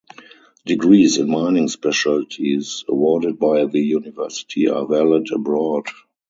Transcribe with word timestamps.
Degrees 0.65 1.19
in 1.19 1.29
mining 1.29 1.67
specialities 1.67 2.83
awarded 2.87 3.37
by 3.37 3.65
the 3.65 3.81
University 3.81 4.67
are 4.67 4.87
valid 4.87 5.27
abroad. 5.31 5.85